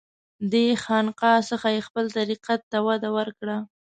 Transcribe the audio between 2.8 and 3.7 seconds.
وده ورکړه.